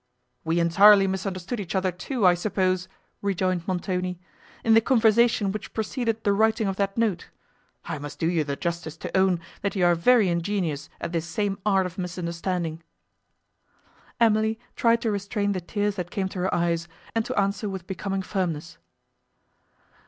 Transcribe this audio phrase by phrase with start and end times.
[0.43, 2.87] "We entirely misunderstood each other too, I suppose,"
[3.21, 4.17] rejoined Montoni,
[4.63, 7.29] "in the conversation which preceded the writing of that note?
[7.85, 11.27] I must do you the justice to own, that you are very ingenious at this
[11.27, 12.81] same art of misunderstanding."
[14.19, 17.85] Emily tried to restrain the tears that came to her eyes, and to answer with
[17.85, 18.79] becoming firmness.